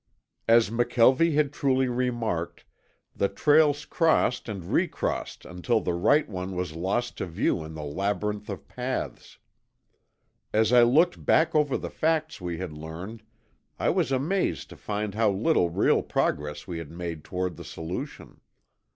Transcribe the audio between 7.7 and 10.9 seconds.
the labyrinth of paths. As I